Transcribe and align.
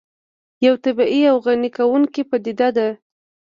یو 0.65 0.75
طبیعي 0.83 1.21
او 1.31 1.37
غني 1.45 1.69
کوونکې 1.77 2.21
پدیده 2.29 2.69
ده 2.77 2.87